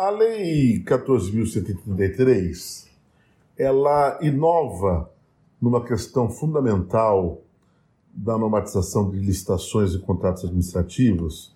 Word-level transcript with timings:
A 0.00 0.08
Lei 0.08 0.82
14.133 0.82 2.88
ela 3.58 4.18
inova 4.22 5.12
numa 5.60 5.84
questão 5.84 6.30
fundamental 6.30 7.42
da 8.10 8.38
normatização 8.38 9.10
de 9.10 9.18
licitações 9.18 9.92
e 9.92 9.98
contratos 9.98 10.44
administrativos, 10.44 11.54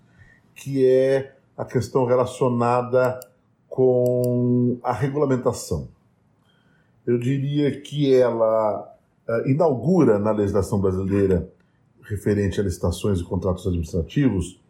que 0.55 0.85
é 0.85 1.35
a 1.57 1.65
questão 1.65 2.05
relacionada 2.05 3.19
com 3.67 4.77
a 4.83 4.93
regulamentação. 4.93 5.89
Eu 7.07 7.19
diria 7.19 7.81
que 7.81 8.15
ela 8.15 8.95
uh, 9.27 9.49
inaugura 9.49 10.19
na 10.19 10.33
legislação 10.33 10.79
brasileira 10.79 11.51
referente 12.03 12.61
a 12.61 12.63
licitações 12.63 13.21
e 13.21 13.25
contratos 13.25 13.67
administrativos 13.67 14.63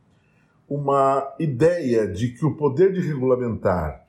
uma 0.68 1.34
ideia 1.38 2.06
de 2.06 2.28
que 2.28 2.45
o 2.45 2.56
poder 2.56 2.92
de 2.92 3.00
regulamentar 3.00 4.06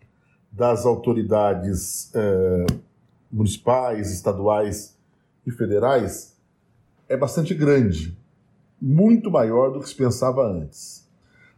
das 0.51 0.85
autoridades 0.85 2.11
uh, 2.15 2.81
municipais, 3.31 4.11
estaduais 4.11 4.97
e 5.45 5.51
federais 5.51 6.35
é 7.07 7.17
bastante 7.17 7.53
grande, 7.53 8.17
muito 8.81 9.29
maior 9.29 9.71
do 9.71 9.79
que 9.79 9.89
se 9.89 9.95
pensava 9.95 10.45
antes. 10.45 11.07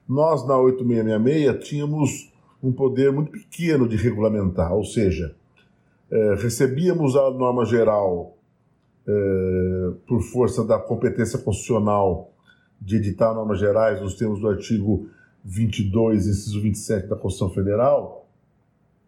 Nós, 0.08 0.46
na 0.48 0.58
8666, 0.58 1.68
tínhamos 1.68 2.34
um 2.62 2.72
poder 2.72 3.12
muito 3.12 3.32
pequeno 3.32 3.88
de 3.88 3.96
regulamentar, 3.96 4.74
ou 4.74 4.84
seja, 4.84 5.36
é, 6.10 6.36
recebíamos 6.36 7.16
a 7.16 7.30
norma 7.32 7.66
geral 7.66 8.38
é, 9.08 9.92
por 10.08 10.22
força 10.22 10.64
da 10.64 10.80
competência 10.80 11.38
constitucional 11.40 12.32
de 12.80 12.98
editar 12.98 13.34
normas 13.34 13.60
gerais 13.60 14.02
nos 14.02 14.16
termos 14.16 14.40
do 14.40 14.48
artigo 14.48 15.10
22, 15.44 16.28
inciso 16.28 16.62
27 16.62 17.08
da 17.08 17.16
Constituição 17.16 17.54
Federal, 17.54 18.28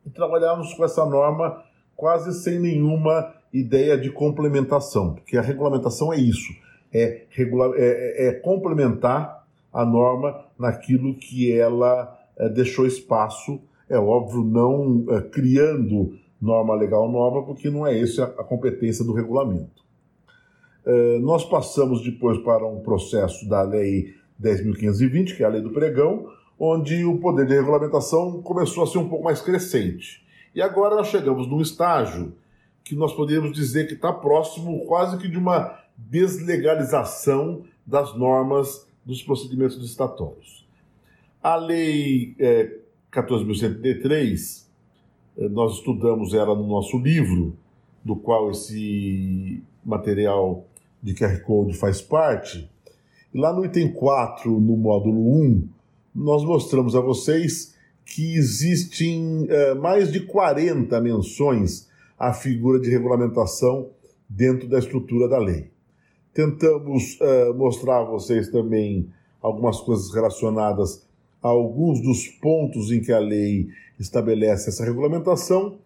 e 0.05 0.09
trabalhávamos 0.09 0.73
com 0.73 0.83
essa 0.83 1.05
norma 1.05 1.63
quase 1.95 2.33
sem 2.41 2.59
nenhuma 2.59 3.33
ideia 3.51 3.97
de 3.97 4.09
complementação, 4.09 5.15
porque 5.15 5.37
a 5.37 5.41
regulamentação 5.41 6.13
é 6.13 6.17
isso, 6.17 6.53
é, 6.93 7.25
regula 7.29 7.75
é, 7.75 8.27
é, 8.27 8.27
é 8.27 8.33
complementar 8.33 9.45
a 9.71 9.85
norma 9.85 10.45
naquilo 10.57 11.15
que 11.15 11.51
ela 11.51 12.17
é, 12.37 12.49
deixou 12.49 12.85
espaço, 12.85 13.59
é 13.89 13.97
óbvio, 13.97 14.43
não 14.43 15.05
é, 15.09 15.21
criando 15.21 16.17
norma 16.41 16.73
legal 16.73 17.11
nova, 17.11 17.43
porque 17.43 17.69
não 17.69 17.85
é 17.85 17.99
essa 17.99 18.23
a 18.23 18.43
competência 18.43 19.03
do 19.03 19.13
regulamento. 19.13 19.83
É, 20.91 21.19
nós 21.19 21.45
passamos 21.45 22.01
depois 22.03 22.39
para 22.39 22.65
um 22.65 22.79
processo 22.79 23.47
da 23.47 23.61
Lei 23.61 24.15
10.520, 24.41 25.37
que 25.37 25.43
é 25.43 25.45
a 25.45 25.49
Lei 25.49 25.61
do 25.61 25.69
Pregão, 25.69 26.31
onde 26.57 27.05
o 27.05 27.19
poder 27.19 27.45
de 27.45 27.53
regulamentação 27.53 28.41
começou 28.41 28.83
a 28.83 28.87
ser 28.87 28.97
um 28.97 29.07
pouco 29.07 29.23
mais 29.23 29.39
crescente. 29.39 30.25
E 30.55 30.63
agora 30.63 30.95
nós 30.95 31.09
chegamos 31.09 31.47
num 31.47 31.61
estágio 31.61 32.33
que 32.83 32.95
nós 32.95 33.13
poderíamos 33.13 33.51
dizer 33.51 33.85
que 33.85 33.93
está 33.93 34.11
próximo 34.11 34.83
quase 34.87 35.19
que 35.19 35.27
de 35.27 35.37
uma 35.37 35.79
deslegalização 35.95 37.65
das 37.85 38.17
normas 38.17 38.87
dos 39.05 39.21
procedimentos 39.21 39.77
licitatórios. 39.77 40.67
A 41.43 41.55
Lei 41.55 42.35
é, 42.39 42.77
14.103, 43.13 44.65
é, 45.37 45.47
nós 45.49 45.73
estudamos 45.73 46.33
ela 46.33 46.55
no 46.55 46.65
nosso 46.65 46.97
livro, 46.97 47.55
do 48.03 48.15
qual 48.15 48.49
esse 48.49 49.61
material 49.85 50.65
de 51.01 51.13
QR 51.13 51.39
Code 51.41 51.77
faz 51.77 52.01
parte. 52.01 52.69
Lá 53.33 53.53
no 53.53 53.65
item 53.65 53.91
4, 53.91 54.59
no 54.59 54.75
módulo 54.75 55.41
1, 55.41 55.67
nós 56.15 56.43
mostramos 56.43 56.95
a 56.95 57.01
vocês 57.01 57.75
que 58.05 58.35
existem 58.35 59.45
é, 59.49 59.73
mais 59.75 60.11
de 60.11 60.21
40 60.21 60.99
menções 60.99 61.87
à 62.17 62.33
figura 62.33 62.79
de 62.79 62.89
regulamentação 62.89 63.89
dentro 64.27 64.67
da 64.67 64.79
estrutura 64.79 65.27
da 65.27 65.37
lei. 65.37 65.69
Tentamos 66.33 67.17
é, 67.21 67.53
mostrar 67.53 67.99
a 67.99 68.03
vocês 68.03 68.49
também 68.49 69.09
algumas 69.41 69.79
coisas 69.79 70.13
relacionadas 70.13 71.07
a 71.41 71.47
alguns 71.47 72.01
dos 72.01 72.27
pontos 72.27 72.91
em 72.91 72.99
que 72.99 73.11
a 73.11 73.19
lei 73.19 73.69
estabelece 73.99 74.69
essa 74.69 74.83
regulamentação, 74.83 75.77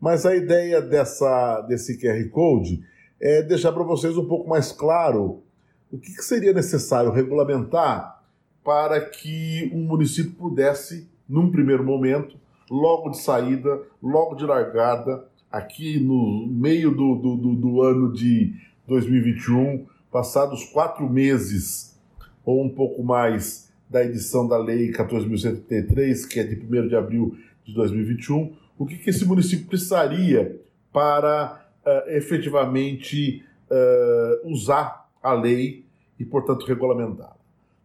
mas 0.00 0.24
a 0.24 0.34
ideia 0.34 0.80
dessa, 0.80 1.60
desse 1.62 1.98
QR 1.98 2.28
Code 2.30 2.82
é 3.20 3.42
deixar 3.42 3.72
para 3.72 3.82
vocês 3.82 4.16
um 4.16 4.24
pouco 4.24 4.48
mais 4.48 4.72
claro 4.72 5.42
o 5.90 5.98
que, 5.98 6.14
que 6.14 6.24
seria 6.24 6.52
necessário 6.52 7.10
regulamentar 7.10 8.22
para 8.64 9.00
que 9.00 9.70
um 9.74 9.82
município 9.82 10.32
pudesse 10.32 11.08
num 11.28 11.50
primeiro 11.50 11.84
momento, 11.84 12.36
logo 12.70 13.10
de 13.10 13.20
saída, 13.20 13.82
logo 14.02 14.34
de 14.34 14.44
largada, 14.44 15.24
aqui 15.50 15.98
no 15.98 16.46
meio 16.46 16.90
do, 16.90 17.16
do, 17.16 17.36
do, 17.36 17.54
do 17.54 17.82
ano 17.82 18.12
de 18.12 18.54
2021, 18.86 19.86
passados 20.10 20.64
quatro 20.64 21.08
meses 21.08 21.98
ou 22.44 22.64
um 22.64 22.68
pouco 22.68 23.02
mais 23.02 23.70
da 23.88 24.04
edição 24.04 24.46
da 24.46 24.56
Lei 24.56 24.92
14.133, 24.92 26.28
que 26.28 26.38
é 26.38 26.44
de 26.44 26.54
1 26.54 26.88
de 26.88 26.96
abril 26.96 27.36
de 27.64 27.74
2021, 27.74 28.52
o 28.78 28.86
que, 28.86 28.96
que 28.96 29.10
esse 29.10 29.24
município 29.24 29.66
precisaria 29.66 30.60
para 30.92 31.69
uh, 31.84 32.10
efetivamente 32.10 33.44
uh, 33.70 34.50
usar 34.50 35.08
a 35.22 35.32
lei 35.32 35.84
e, 36.18 36.24
portanto, 36.24 36.66
regulamentá-la. 36.66 37.36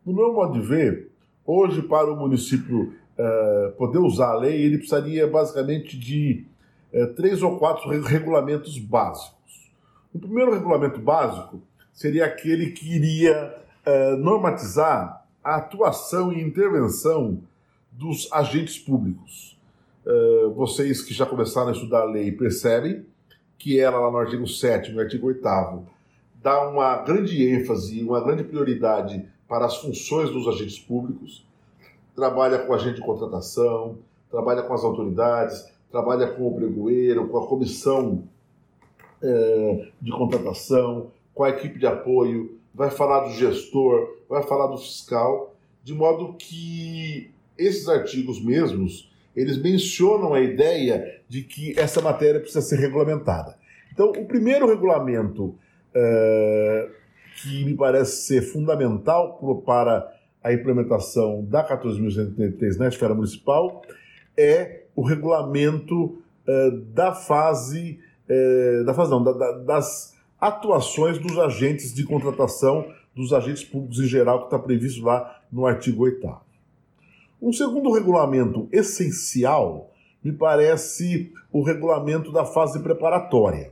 No 0.06 0.14
meu 0.14 0.34
modo 0.34 0.60
de 0.60 0.66
ver, 0.66 1.10
hoje, 1.46 1.82
para 1.82 2.12
o 2.12 2.16
município 2.16 2.94
uh, 3.18 3.72
poder 3.78 4.00
usar 4.00 4.32
a 4.32 4.38
lei, 4.38 4.62
ele 4.62 4.78
precisaria 4.78 5.28
basicamente 5.28 5.98
de 5.98 6.46
três 7.18 7.44
ou 7.44 7.58
quatro 7.58 7.90
regulamentos 7.90 8.78
básicos. 8.78 9.70
O 10.14 10.20
primeiro 10.20 10.54
regulamento 10.54 10.98
básico 10.98 11.62
seria 11.92 12.24
aquele 12.24 12.72
que 12.72 12.90
iria 12.90 13.54
normatizar 14.20 15.26
a 15.44 15.58
atuação 15.58 16.32
e 16.32 16.42
intervenção 16.42 17.42
dos 17.92 18.32
agentes 18.32 18.80
públicos. 18.80 19.60
vocês 20.56 21.02
que 21.02 21.14
já 21.14 21.26
começaram 21.26 21.68
a 21.68 21.72
estudar 21.74 22.04
a 22.04 22.06
lei 22.06 22.32
percebem 22.32 23.06
que 23.58 23.80
ela, 23.80 24.00
lá 24.00 24.12
no 24.12 24.18
artigo 24.18 24.48
7 24.48 24.92
no 24.92 25.00
artigo 25.00 25.28
8 25.28 25.42
dá 26.42 26.70
uma 26.70 26.98
grande 26.98 27.48
ênfase, 27.48 28.04
uma 28.04 28.22
grande 28.22 28.44
prioridade 28.44 29.28
para 29.48 29.66
as 29.66 29.78
funções 29.78 30.30
dos 30.30 30.48
agentes 30.48 30.80
públicos, 30.80 31.46
trabalha 32.16 32.60
com 32.60 32.74
agente 32.74 32.96
de 32.96 33.06
contratação, 33.06 33.98
trabalha 34.30 34.62
com 34.64 34.74
as 34.74 34.84
autoridades, 34.84 35.72
trabalha 35.92 36.28
com 36.28 36.48
o 36.48 36.56
pregoeiro, 36.56 37.28
com 37.28 37.38
a 37.38 37.48
comissão 37.48 38.24
é, 39.22 39.88
de 40.02 40.12
contratação, 40.12 41.12
com 41.34 41.44
a 41.44 41.50
equipe 41.50 41.80
de 41.80 41.88
apoio, 41.88 42.58
vai 42.74 42.90
falar 42.92 43.22
do 43.22 43.34
gestor, 43.34 44.18
vai 44.30 44.44
falar 44.44 44.68
do 44.68 44.78
fiscal, 44.78 45.56
de 45.84 45.94
modo 45.94 46.34
que 46.34 47.32
esses 47.58 47.88
artigos 47.88 48.44
mesmos, 48.44 49.12
eles 49.36 49.62
mencionam 49.62 50.34
a 50.34 50.40
ideia 50.40 51.22
de 51.28 51.42
que 51.42 51.78
essa 51.78 52.02
matéria 52.02 52.40
precisa 52.40 52.62
ser 52.62 52.80
regulamentada. 52.80 53.58
Então, 53.92 54.10
o 54.10 54.26
primeiro 54.26 54.68
regulamento 54.68 55.56
é, 55.94 56.90
que 57.42 57.66
me 57.66 57.76
parece 57.76 58.26
ser 58.26 58.42
fundamental 58.42 59.40
para 59.66 60.12
a 60.44 60.54
implementação 60.54 61.44
da 61.46 61.68
14.133 61.68 62.78
na 62.78 62.88
esfera 62.88 63.14
municipal 63.14 63.82
é 64.38 64.84
o 64.96 65.02
regulamento 65.02 66.22
uh, 66.48 66.72
da 66.94 67.14
fase, 67.14 68.00
uh, 68.30 68.86
da 68.86 68.94
fase 68.94 69.12
não, 69.12 69.24
da, 69.24 69.32
da, 69.32 69.52
das 69.60 70.16
atuações 70.40 71.18
dos 71.18 71.38
agentes 71.40 71.94
de 71.94 72.04
contratação, 72.04 72.86
dos 73.16 73.34
agentes 73.34 73.64
públicos 73.64 74.00
em 74.00 74.08
geral, 74.08 74.40
que 74.40 74.46
está 74.46 74.60
previsto 74.60 75.04
lá 75.04 75.42
no 75.52 75.66
artigo 75.66 76.04
8 76.04 76.28
Um 77.42 77.52
segundo 77.52 77.92
regulamento 77.92 78.68
essencial 78.72 79.92
me 80.24 80.32
parece 80.32 81.32
o 81.52 81.62
regulamento 81.62 82.32
da 82.32 82.46
fase 82.46 82.80
preparatória. 82.80 83.72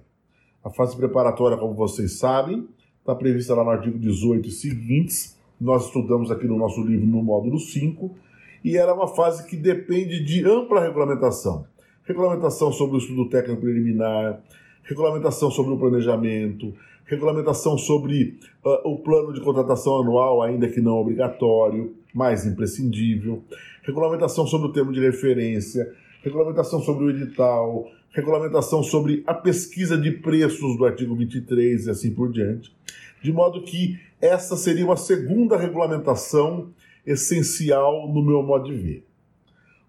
A 0.63 0.69
fase 0.69 0.95
preparatória, 0.95 1.57
como 1.57 1.73
vocês 1.73 2.19
sabem, 2.19 2.67
está 2.99 3.15
prevista 3.15 3.55
lá 3.55 3.63
no 3.63 3.69
artigo 3.69 3.97
18 3.97 4.47
e 4.47 4.51
seguintes, 4.51 5.37
nós 5.59 5.85
estudamos 5.85 6.29
aqui 6.29 6.45
no 6.45 6.57
nosso 6.57 6.81
livro 6.81 7.05
no 7.05 7.23
módulo 7.23 7.59
5, 7.59 8.15
e 8.63 8.77
era 8.77 8.93
uma 8.93 9.07
fase 9.07 9.45
que 9.47 9.55
depende 9.55 10.23
de 10.23 10.45
ampla 10.45 10.81
regulamentação. 10.81 11.65
Regulamentação 12.05 12.71
sobre 12.71 12.97
o 12.97 12.99
estudo 12.99 13.29
técnico 13.29 13.61
preliminar, 13.61 14.41
regulamentação 14.83 15.49
sobre 15.49 15.73
o 15.73 15.77
planejamento, 15.77 16.73
regulamentação 17.05 17.77
sobre 17.77 18.37
uh, 18.63 18.89
o 18.89 18.99
plano 18.99 19.33
de 19.33 19.41
contratação 19.41 20.01
anual, 20.01 20.41
ainda 20.41 20.67
que 20.67 20.81
não 20.81 20.97
obrigatório, 20.97 21.95
mas 22.13 22.45
imprescindível, 22.45 23.43
regulamentação 23.81 24.45
sobre 24.45 24.67
o 24.67 24.71
termo 24.71 24.91
de 24.93 24.99
referência, 24.99 25.93
regulamentação 26.21 26.81
sobre 26.81 27.05
o 27.05 27.09
edital, 27.09 27.87
regulamentação 28.11 28.83
sobre 28.83 29.23
a 29.25 29.33
pesquisa 29.33 29.97
de 29.97 30.11
preços 30.11 30.77
do 30.77 30.85
artigo 30.85 31.15
23 31.15 31.87
e 31.87 31.89
assim 31.89 32.13
por 32.13 32.31
diante. 32.31 32.73
De 33.21 33.33
modo 33.33 33.63
que 33.63 33.99
essa 34.21 34.55
seria 34.55 34.85
uma 34.85 34.97
segunda 34.97 35.57
regulamentação 35.57 36.69
essencial 37.05 38.07
no 38.07 38.23
meu 38.23 38.43
modo 38.43 38.65
de 38.65 38.75
ver. 38.75 39.05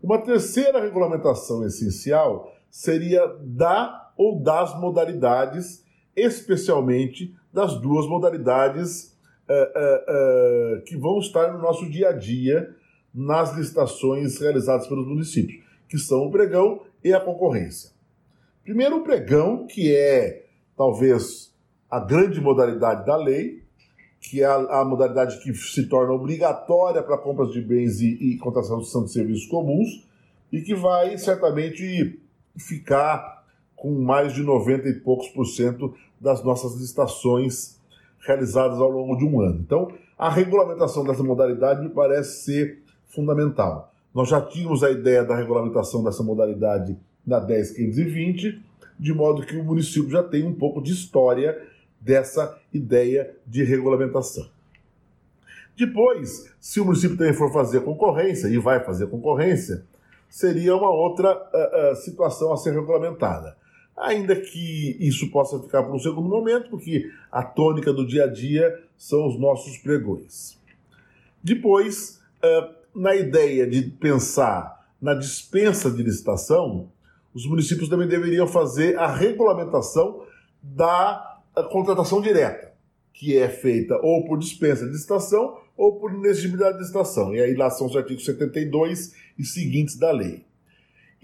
Uma 0.02 0.18
terceira 0.18 0.80
regulamentação 0.80 1.64
essencial 1.64 2.52
seria 2.70 3.26
da 3.40 4.12
ou 4.16 4.40
das 4.40 4.78
modalidades, 4.78 5.84
especialmente 6.16 7.34
das 7.52 7.80
duas 7.80 8.06
modalidades 8.06 9.13
uh, 9.48 9.52
uh, 9.52 10.78
uh, 10.78 10.82
que 10.82 10.96
vão 10.96 11.18
estar 11.18 11.52
no 11.52 11.60
nosso 11.60 11.88
dia 11.90 12.10
a 12.10 12.12
dia 12.12 12.74
nas 13.14 13.56
licitações 13.56 14.38
realizadas 14.38 14.86
pelos 14.86 15.06
municípios, 15.06 15.62
que 15.88 15.98
são 15.98 16.26
o 16.26 16.30
pregão 16.30 16.82
e 17.02 17.12
a 17.12 17.20
concorrência. 17.20 17.90
Primeiro, 18.64 18.96
o 18.96 19.04
pregão, 19.04 19.66
que 19.66 19.94
é 19.94 20.46
talvez 20.76 21.54
a 21.90 22.00
grande 22.00 22.40
modalidade 22.40 23.06
da 23.06 23.16
lei, 23.16 23.62
que 24.20 24.42
é 24.42 24.46
a, 24.46 24.80
a 24.80 24.84
modalidade 24.84 25.38
que 25.40 25.54
se 25.54 25.86
torna 25.86 26.12
obrigatória 26.12 27.02
para 27.02 27.18
compras 27.18 27.52
de 27.52 27.60
bens 27.60 28.00
e, 28.00 28.32
e 28.32 28.38
contratação 28.38 29.04
de 29.04 29.12
serviços 29.12 29.46
comuns, 29.46 30.04
e 30.50 30.62
que 30.62 30.74
vai 30.74 31.16
certamente 31.18 32.18
ficar 32.56 33.44
com 33.76 33.92
mais 34.00 34.32
de 34.32 34.42
90 34.42 34.88
e 34.88 34.94
poucos 35.00 35.28
por 35.28 35.44
cento 35.44 35.94
das 36.18 36.42
nossas 36.42 36.74
licitações 36.74 37.78
realizadas 38.26 38.78
ao 38.80 38.90
longo 38.90 39.16
de 39.16 39.24
um 39.24 39.40
ano. 39.40 39.60
Então, 39.60 39.92
a 40.18 40.30
regulamentação 40.30 41.04
dessa 41.04 41.22
modalidade 41.22 41.82
me 41.82 41.90
parece 41.90 42.44
ser 42.44 42.82
fundamental. 43.06 43.92
Nós 44.14 44.28
já 44.28 44.40
tínhamos 44.40 44.82
a 44.82 44.90
ideia 44.90 45.24
da 45.24 45.36
regulamentação 45.36 46.02
dessa 46.02 46.22
modalidade 46.22 46.96
na 47.26 47.40
10520, 47.40 48.62
de 48.98 49.12
modo 49.12 49.44
que 49.44 49.56
o 49.56 49.64
município 49.64 50.10
já 50.10 50.22
tem 50.22 50.44
um 50.44 50.54
pouco 50.54 50.80
de 50.80 50.92
história 50.92 51.60
dessa 52.00 52.56
ideia 52.72 53.34
de 53.46 53.64
regulamentação. 53.64 54.46
Depois, 55.76 56.54
se 56.60 56.80
o 56.80 56.84
município 56.84 57.16
também 57.16 57.34
for 57.34 57.52
fazer 57.52 57.80
concorrência, 57.80 58.46
e 58.46 58.58
vai 58.58 58.84
fazer 58.84 59.08
concorrência, 59.08 59.84
seria 60.28 60.76
uma 60.76 60.90
outra 60.90 61.34
uh, 61.34 61.92
uh, 61.92 61.96
situação 61.96 62.52
a 62.52 62.56
ser 62.56 62.72
regulamentada. 62.72 63.56
Ainda 63.96 64.34
que 64.34 64.96
isso 64.98 65.30
possa 65.30 65.58
ficar 65.60 65.84
por 65.84 65.94
um 65.94 65.98
segundo 65.98 66.28
momento, 66.28 66.68
porque 66.68 67.10
a 67.30 67.42
tônica 67.42 67.92
do 67.92 68.06
dia 68.06 68.24
a 68.24 68.26
dia 68.26 68.82
são 68.96 69.26
os 69.26 69.38
nossos 69.38 69.78
pregões. 69.78 70.58
Depois, 71.42 72.20
na 72.94 73.14
ideia 73.14 73.66
de 73.66 73.82
pensar 73.82 74.84
na 75.00 75.14
dispensa 75.14 75.90
de 75.90 76.02
licitação, 76.02 76.90
os 77.34 77.46
municípios 77.46 77.88
também 77.88 78.08
deveriam 78.08 78.46
fazer 78.46 78.98
a 78.98 79.06
regulamentação 79.06 80.22
da 80.62 81.40
contratação 81.70 82.20
direta, 82.20 82.72
que 83.12 83.36
é 83.36 83.48
feita 83.48 83.96
ou 84.02 84.24
por 84.24 84.38
dispensa 84.38 84.86
de 84.86 84.92
licitação 84.92 85.58
ou 85.76 85.98
por 85.98 86.12
inexigibilidade 86.12 86.74
de 86.74 86.80
licitação. 86.80 87.34
E 87.34 87.40
aí 87.40 87.54
lá 87.54 87.70
são 87.70 87.86
os 87.86 87.96
artigos 87.96 88.24
72 88.24 89.14
e 89.38 89.44
seguintes 89.44 89.96
da 89.96 90.10
lei. 90.10 90.44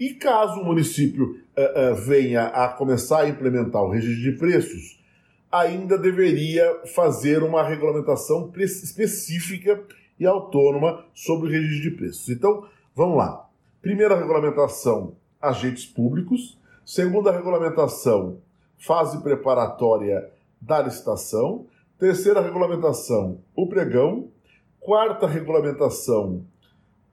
E 0.01 0.15
caso 0.15 0.59
o 0.59 0.65
município 0.65 1.39
uh, 1.55 1.91
uh, 1.91 1.95
venha 1.95 2.47
a 2.47 2.69
começar 2.69 3.19
a 3.19 3.29
implementar 3.29 3.83
o 3.83 3.91
registro 3.91 4.31
de 4.31 4.31
preços, 4.31 4.99
ainda 5.51 5.95
deveria 5.95 6.81
fazer 6.87 7.43
uma 7.43 7.61
regulamentação 7.61 8.51
específica 8.57 9.79
e 10.19 10.25
autônoma 10.25 11.05
sobre 11.13 11.49
o 11.49 11.51
registro 11.51 11.83
de 11.83 11.91
preços. 11.91 12.29
Então, 12.29 12.65
vamos 12.95 13.15
lá. 13.15 13.47
Primeira 13.79 14.17
regulamentação, 14.17 15.13
agentes 15.39 15.85
públicos. 15.85 16.59
Segunda 16.83 17.31
regulamentação, 17.31 18.39
fase 18.79 19.21
preparatória 19.21 20.31
da 20.59 20.81
licitação. 20.81 21.67
Terceira 21.99 22.41
regulamentação, 22.41 23.37
o 23.55 23.67
pregão. 23.67 24.29
Quarta 24.79 25.27
regulamentação, 25.27 26.43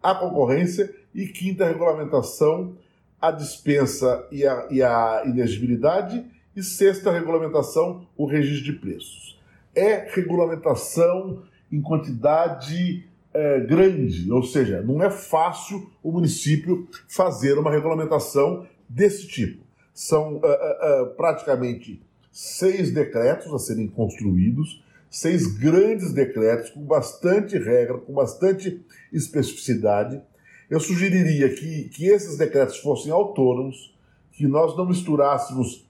a 0.02 0.14
concorrência. 0.14 0.96
E 1.14 1.26
quinta 1.26 1.66
regulamentação, 1.66 2.76
a 3.20 3.31
dispensa 3.31 4.26
e 4.31 4.46
a, 4.46 4.66
e 4.70 4.82
a 4.82 5.22
inegibilidade. 5.26 6.25
E 6.55 6.62
sexta 6.62 7.12
regulamentação, 7.12 8.06
o 8.16 8.26
registro 8.26 8.72
de 8.72 8.78
preços. 8.78 9.38
É 9.75 10.08
regulamentação 10.12 11.43
em 11.70 11.81
quantidade 11.81 13.08
é, 13.32 13.60
grande, 13.60 14.31
ou 14.32 14.43
seja, 14.43 14.82
não 14.82 15.02
é 15.02 15.10
fácil 15.10 15.90
o 16.02 16.10
município 16.10 16.88
fazer 17.06 17.58
uma 17.58 17.70
regulamentação 17.70 18.66
desse 18.88 19.28
tipo. 19.28 19.62
São 19.94 20.37
uh, 20.37 20.38
uh, 20.38 21.06
praticamente 21.16 22.00
seis 22.32 22.90
decretos 22.90 23.52
a 23.52 23.58
serem 23.58 23.87
construídos, 23.88 24.82
seis 25.11 25.46
grandes 25.46 26.12
decretos 26.12 26.70
com 26.70 26.81
bastante 26.81 27.58
regra, 27.58 27.99
com 27.99 28.12
bastante 28.12 28.81
especificidade. 29.12 30.20
Eu 30.70 30.80
sugeriria 30.80 31.48
que, 31.54 31.88
que 31.88 32.06
esses 32.06 32.36
decretos 32.36 32.78
fossem 32.78 33.10
autônomos, 33.10 33.96
que 34.32 34.46
nós 34.46 34.76
não 34.76 34.86
misturássemos 34.86 35.86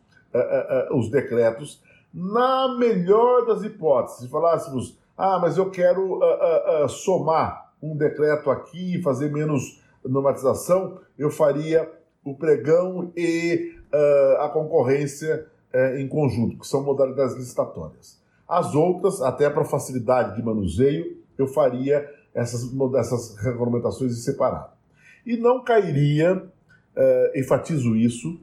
os 0.92 1.10
decretos, 1.10 1.82
na 2.12 2.76
melhor 2.76 3.46
das 3.46 3.62
hipóteses, 3.62 4.30
falássemos 4.30 4.98
ah, 5.18 5.36
mas 5.40 5.58
eu 5.58 5.68
quero 5.68 6.00
uh, 6.00 6.20
uh, 6.20 6.84
uh, 6.84 6.88
somar 6.88 7.72
um 7.82 7.96
decreto 7.96 8.52
aqui 8.52 9.02
fazer 9.02 9.32
menos 9.32 9.82
normatização. 10.04 11.00
Eu 11.18 11.28
faria 11.28 11.90
o 12.24 12.36
pregão 12.36 13.12
e 13.16 13.74
a 14.38 14.48
concorrência 14.50 15.46
em 15.96 16.06
conjunto, 16.06 16.58
que 16.58 16.66
são 16.66 16.82
modalidades 16.82 17.34
licitatórias. 17.34 18.20
As 18.46 18.74
outras, 18.74 19.22
até 19.22 19.48
para 19.48 19.64
facilidade 19.64 20.36
de 20.36 20.42
manuseio, 20.42 21.16
eu 21.38 21.46
faria 21.46 22.06
essas, 22.38 22.70
essas 22.96 23.36
regulamentações 23.36 24.12
em 24.12 24.20
separado. 24.20 24.72
E 25.26 25.36
não 25.36 25.62
cairia, 25.62 26.42
enfatizo 27.34 27.94
isso, 27.94 28.40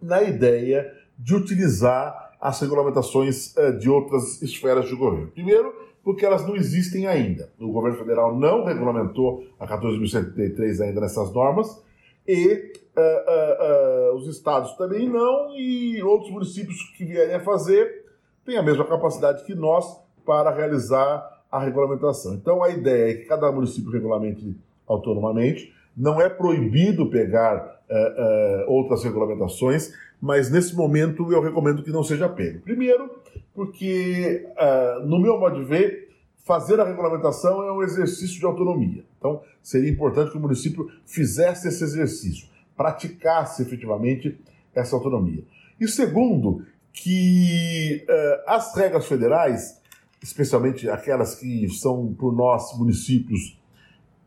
na 0.00 0.22
ideia 0.22 0.92
de 1.18 1.34
utilizar 1.34 2.30
as 2.40 2.58
regulamentações 2.60 3.54
uh, 3.56 3.78
de 3.78 3.90
outras 3.90 4.40
esferas 4.40 4.88
de 4.88 4.94
governo. 4.94 5.28
Primeiro, 5.28 5.74
porque 6.02 6.24
elas 6.24 6.46
não 6.46 6.56
existem 6.56 7.06
ainda. 7.06 7.52
O 7.60 7.70
governo 7.70 7.98
federal 7.98 8.34
não 8.34 8.64
regulamentou 8.64 9.44
a 9.58 9.66
14.133 9.66 10.80
ainda 10.80 11.00
nessas 11.02 11.30
normas 11.32 11.82
e 12.26 12.72
uh, 12.96 14.12
uh, 14.12 14.16
os 14.16 14.26
estados 14.26 14.72
também 14.76 15.08
não 15.08 15.54
e 15.54 16.02
outros 16.02 16.30
municípios 16.30 16.82
que 16.96 17.04
vierem 17.04 17.34
a 17.34 17.40
fazer 17.40 18.06
têm 18.44 18.56
a 18.56 18.62
mesma 18.62 18.86
capacidade 18.86 19.44
que 19.44 19.54
nós 19.54 19.84
para 20.24 20.50
realizar 20.50 21.39
a 21.50 21.58
regulamentação. 21.58 22.34
Então, 22.34 22.62
a 22.62 22.70
ideia 22.70 23.12
é 23.12 23.14
que 23.14 23.24
cada 23.24 23.50
município 23.50 23.90
regulamente 23.90 24.56
autonomamente, 24.86 25.72
não 25.96 26.20
é 26.20 26.28
proibido 26.28 27.10
pegar 27.10 27.80
outras 28.66 29.02
regulamentações, 29.02 29.92
mas 30.20 30.50
nesse 30.50 30.76
momento 30.76 31.32
eu 31.32 31.40
recomendo 31.40 31.82
que 31.82 31.90
não 31.90 32.04
seja 32.04 32.28
pego. 32.28 32.60
Primeiro, 32.60 33.10
porque, 33.54 34.46
uh, 34.50 35.06
no 35.06 35.18
meu 35.18 35.38
modo 35.38 35.60
de 35.60 35.64
ver, 35.64 36.08
fazer 36.44 36.78
a 36.80 36.84
regulamentação 36.84 37.62
é 37.62 37.72
um 37.72 37.82
exercício 37.82 38.38
de 38.38 38.46
autonomia. 38.46 39.04
Então, 39.18 39.42
seria 39.62 39.90
importante 39.90 40.30
que 40.30 40.36
o 40.36 40.40
município 40.40 40.90
fizesse 41.04 41.68
esse 41.68 41.82
exercício, 41.82 42.48
praticasse 42.76 43.62
efetivamente 43.62 44.38
essa 44.74 44.94
autonomia. 44.94 45.42
E 45.80 45.88
segundo, 45.88 46.64
que 46.92 48.04
uh, 48.08 48.42
as 48.46 48.74
regras 48.76 49.06
federais, 49.06 49.80
especialmente 50.22 50.88
aquelas 50.88 51.34
que 51.34 51.68
são 51.68 52.12
por 52.14 52.34
nós, 52.34 52.76
municípios, 52.78 53.58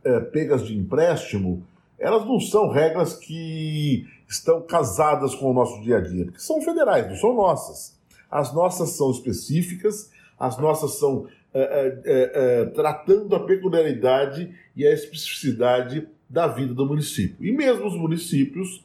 uh, 0.05 0.25
pegas 0.31 0.65
de 0.65 0.77
empréstimo, 0.77 1.65
elas 1.99 2.25
não 2.25 2.39
são 2.39 2.69
regras 2.69 3.15
que 3.15 4.07
estão 4.27 4.61
casadas 4.61 5.35
com 5.35 5.51
o 5.51 5.53
nosso 5.53 5.81
dia 5.81 5.97
a 5.97 6.01
dia, 6.01 6.25
porque 6.25 6.39
são 6.39 6.61
federais, 6.61 7.07
não 7.07 7.15
são 7.15 7.33
nossas. 7.33 7.97
As 8.29 8.53
nossas 8.53 8.91
são 8.91 9.11
específicas, 9.11 10.11
as 10.39 10.57
nossas 10.57 10.97
são 10.97 11.27
é, 11.53 12.01
é, 12.05 12.31
é, 12.33 12.65
tratando 12.65 13.35
a 13.35 13.45
peculiaridade 13.45 14.51
e 14.75 14.87
a 14.87 14.91
especificidade 14.91 16.07
da 16.27 16.47
vida 16.47 16.73
do 16.73 16.83
município. 16.83 17.45
E 17.45 17.51
mesmo 17.51 17.85
os 17.85 17.95
municípios, 17.95 18.83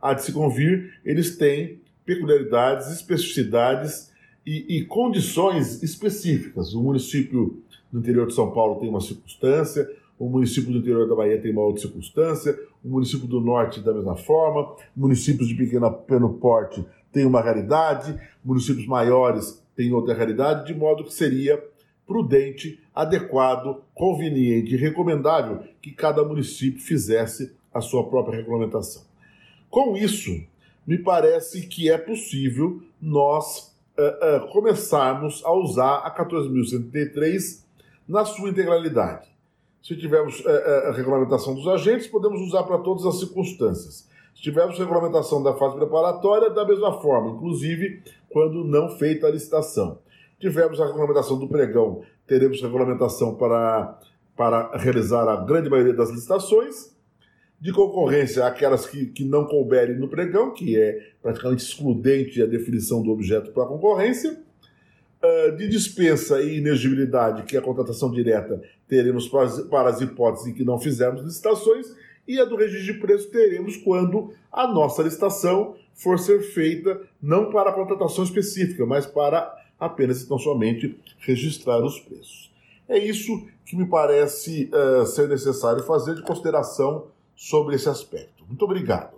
há 0.00 0.14
de 0.14 0.24
se 0.24 0.32
convir, 0.32 0.98
eles 1.04 1.36
têm 1.36 1.78
peculiaridades, 2.06 2.90
especificidades 2.90 4.10
e, 4.46 4.78
e 4.78 4.84
condições 4.84 5.82
específicas. 5.82 6.72
O 6.72 6.82
município 6.82 7.60
do 7.90 7.98
interior 7.98 8.26
de 8.28 8.34
São 8.34 8.52
Paulo 8.52 8.78
tem 8.78 8.88
uma 8.88 9.00
circunstância, 9.00 9.90
o 10.18 10.28
município 10.28 10.72
do 10.72 10.78
interior 10.78 11.08
da 11.08 11.14
Bahia 11.14 11.40
tem 11.40 11.52
uma 11.52 11.62
outra 11.62 11.82
circunstância, 11.82 12.58
o 12.82 12.88
município 12.88 13.26
do 13.26 13.40
norte 13.40 13.80
da 13.80 13.92
mesma 13.92 14.16
forma, 14.16 14.74
municípios 14.96 15.48
de 15.48 15.54
pequeno, 15.54 15.92
pequeno 15.92 16.34
porte 16.34 16.84
têm 17.12 17.26
uma 17.26 17.42
realidade, 17.42 18.18
municípios 18.44 18.86
maiores 18.86 19.62
têm 19.74 19.92
outra 19.92 20.14
realidade, 20.14 20.66
de 20.66 20.78
modo 20.78 21.04
que 21.04 21.12
seria 21.12 21.62
prudente, 22.06 22.80
adequado, 22.94 23.82
conveniente 23.94 24.74
e 24.74 24.76
recomendável 24.76 25.64
que 25.82 25.90
cada 25.90 26.24
município 26.24 26.80
fizesse 26.80 27.52
a 27.74 27.80
sua 27.80 28.08
própria 28.08 28.36
regulamentação. 28.36 29.02
Com 29.68 29.96
isso, 29.96 30.30
me 30.86 30.96
parece 30.96 31.66
que 31.66 31.90
é 31.90 31.98
possível 31.98 32.80
nós 33.02 33.75
uh, 33.98 34.44
uh, 34.44 34.52
começarmos 34.52 35.42
a 35.44 35.52
usar 35.52 35.98
a 35.98 36.14
14.133 36.14 37.64
na 38.08 38.24
sua 38.24 38.50
integralidade 38.50 39.28
Se 39.82 39.96
tivermos 39.96 40.44
a 40.46 40.92
regulamentação 40.92 41.54
dos 41.54 41.66
agentes, 41.66 42.06
podemos 42.06 42.40
usar 42.40 42.62
para 42.62 42.78
todas 42.78 43.04
as 43.04 43.18
circunstâncias. 43.18 44.08
Se 44.36 44.42
tivermos 44.42 44.78
regulamentação 44.78 45.42
da 45.42 45.54
fase 45.54 45.76
preparatória, 45.76 46.50
da 46.50 46.64
mesma 46.64 47.00
forma, 47.00 47.30
inclusive 47.30 48.02
quando 48.28 48.64
não 48.64 48.90
feita 48.90 49.26
a 49.26 49.30
licitação. 49.30 49.98
Tivemos 50.38 50.78
a 50.78 50.86
regulamentação 50.86 51.38
do 51.38 51.48
pregão, 51.48 52.02
teremos 52.26 52.60
regulamentação 52.60 53.34
para, 53.34 53.98
para 54.36 54.76
realizar 54.76 55.26
a 55.26 55.36
grande 55.36 55.70
maioria 55.70 55.94
das 55.94 56.10
licitações. 56.10 56.94
De 57.60 57.72
concorrência, 57.72 58.44
aquelas 58.44 58.86
que, 58.86 59.06
que 59.06 59.24
não 59.24 59.46
couberem 59.46 59.96
no 59.96 60.08
pregão, 60.08 60.52
que 60.52 60.78
é 60.78 61.10
praticamente 61.22 61.64
excludente 61.64 62.42
a 62.42 62.46
definição 62.46 63.02
do 63.02 63.10
objeto 63.10 63.50
para 63.52 63.64
a 63.64 63.66
concorrência. 63.66 64.38
Ah, 65.26 65.50
de 65.50 65.68
dispensa 65.68 66.40
e 66.40 66.58
inegibilidade, 66.58 67.42
que 67.44 67.56
é 67.56 67.58
a 67.58 67.62
contratação 67.62 68.10
direta, 68.10 68.62
teremos 68.86 69.28
para 69.28 69.88
as 69.88 70.00
hipóteses 70.00 70.46
em 70.46 70.52
que 70.52 70.64
não 70.64 70.78
fizermos 70.78 71.22
licitações, 71.22 71.86
e 72.28 72.38
a 72.38 72.44
do 72.44 72.56
registro 72.56 72.92
de 72.92 73.00
preço 73.00 73.30
teremos 73.30 73.76
quando 73.76 74.32
a 74.52 74.66
nossa 74.66 75.02
licitação 75.02 75.74
for 75.94 76.18
ser 76.18 76.40
feita 76.42 77.00
não 77.20 77.50
para 77.50 77.70
a 77.70 77.72
contratação 77.72 78.24
específica, 78.24 78.84
mas 78.84 79.06
para 79.06 79.52
apenas 79.78 80.22
e 80.22 80.28
tão 80.28 80.38
somente 80.38 80.96
registrar 81.18 81.84
os 81.84 81.98
preços. 81.98 82.52
É 82.88 82.98
isso 82.98 83.46
que 83.64 83.76
me 83.76 83.86
parece 83.86 84.70
uh, 84.72 85.06
ser 85.06 85.28
necessário 85.28 85.82
fazer 85.82 86.14
de 86.14 86.22
consideração 86.22 87.06
sobre 87.36 87.76
esse 87.76 87.88
aspecto. 87.88 88.44
Muito 88.46 88.64
obrigado. 88.64 89.15